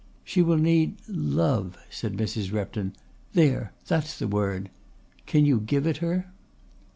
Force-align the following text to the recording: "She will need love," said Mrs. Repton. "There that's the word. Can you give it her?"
"She 0.23 0.41
will 0.41 0.57
need 0.57 0.95
love," 1.07 1.77
said 1.91 2.17
Mrs. 2.17 2.51
Repton. 2.51 2.95
"There 3.33 3.71
that's 3.85 4.17
the 4.17 4.27
word. 4.27 4.71
Can 5.27 5.45
you 5.45 5.59
give 5.59 5.85
it 5.85 5.97
her?" 5.97 6.31